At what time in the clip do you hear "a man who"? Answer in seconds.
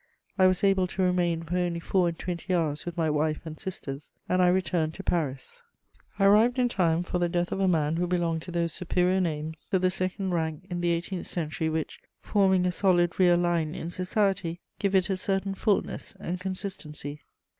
7.59-8.07